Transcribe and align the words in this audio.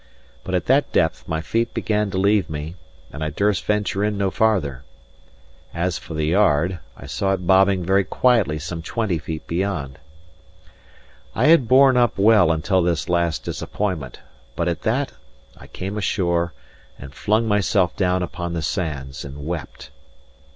But 0.43 0.55
at 0.55 0.65
that 0.65 0.91
depth 0.91 1.27
my 1.27 1.41
feet 1.41 1.75
began 1.75 2.09
to 2.09 2.17
leave 2.17 2.49
me, 2.49 2.73
and 3.13 3.23
I 3.23 3.29
durst 3.29 3.63
venture 3.65 4.03
in 4.03 4.17
no 4.17 4.31
farther. 4.31 4.81
As 5.75 5.99
for 5.99 6.15
the 6.15 6.25
yard, 6.25 6.79
I 6.97 7.05
saw 7.05 7.33
it 7.33 7.45
bobbing 7.45 7.85
very 7.85 8.03
quietly 8.03 8.57
some 8.57 8.81
twenty 8.81 9.19
feet 9.19 9.45
beyond. 9.45 9.99
I 11.35 11.45
had 11.49 11.67
borne 11.67 11.97
up 11.97 12.17
well 12.17 12.51
until 12.51 12.81
this 12.81 13.09
last 13.09 13.43
disappointment; 13.43 14.21
but 14.55 14.67
at 14.67 14.81
that 14.81 15.11
I 15.55 15.67
came 15.67 15.99
ashore, 15.99 16.51
and 16.97 17.13
flung 17.13 17.47
myself 17.47 17.95
down 17.95 18.23
upon 18.23 18.53
the 18.53 18.63
sands 18.63 19.23
and 19.23 19.45
wept. 19.45 19.91